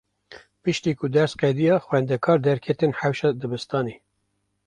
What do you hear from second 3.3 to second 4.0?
dibistanê.